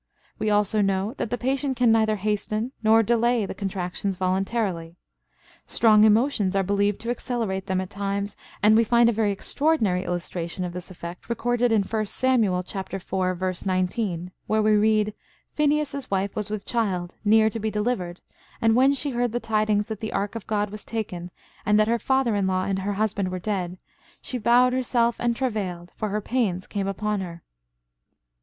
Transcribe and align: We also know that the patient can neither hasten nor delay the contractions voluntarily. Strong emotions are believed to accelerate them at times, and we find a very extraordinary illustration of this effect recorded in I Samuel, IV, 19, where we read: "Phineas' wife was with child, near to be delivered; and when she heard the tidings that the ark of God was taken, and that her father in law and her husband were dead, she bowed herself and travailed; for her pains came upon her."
We 0.39 0.49
also 0.49 0.81
know 0.81 1.13
that 1.19 1.29
the 1.29 1.37
patient 1.37 1.77
can 1.77 1.91
neither 1.91 2.15
hasten 2.15 2.71
nor 2.81 3.03
delay 3.03 3.45
the 3.45 3.53
contractions 3.53 4.15
voluntarily. 4.15 4.95
Strong 5.67 6.05
emotions 6.05 6.55
are 6.55 6.63
believed 6.63 6.99
to 7.01 7.11
accelerate 7.11 7.67
them 7.67 7.79
at 7.79 7.91
times, 7.91 8.35
and 8.63 8.75
we 8.75 8.83
find 8.83 9.09
a 9.09 9.13
very 9.13 9.31
extraordinary 9.31 10.03
illustration 10.03 10.65
of 10.65 10.73
this 10.73 10.89
effect 10.89 11.29
recorded 11.29 11.71
in 11.71 11.83
I 11.93 12.03
Samuel, 12.05 12.63
IV, 12.67 13.63
19, 13.67 14.31
where 14.47 14.61
we 14.63 14.71
read: 14.71 15.13
"Phineas' 15.53 16.09
wife 16.09 16.35
was 16.35 16.49
with 16.49 16.65
child, 16.65 17.13
near 17.23 17.51
to 17.51 17.59
be 17.59 17.69
delivered; 17.69 18.21
and 18.59 18.75
when 18.75 18.93
she 18.95 19.11
heard 19.11 19.33
the 19.33 19.39
tidings 19.39 19.85
that 19.85 19.99
the 19.99 20.13
ark 20.13 20.33
of 20.33 20.47
God 20.47 20.71
was 20.71 20.83
taken, 20.83 21.29
and 21.63 21.79
that 21.79 21.87
her 21.87 21.99
father 21.99 22.33
in 22.35 22.47
law 22.47 22.63
and 22.63 22.79
her 22.79 22.93
husband 22.93 23.27
were 23.29 23.37
dead, 23.37 23.77
she 24.19 24.39
bowed 24.39 24.73
herself 24.73 25.17
and 25.19 25.35
travailed; 25.35 25.91
for 25.95 26.09
her 26.09 26.21
pains 26.21 26.65
came 26.65 26.87
upon 26.87 27.21
her." 27.21 27.43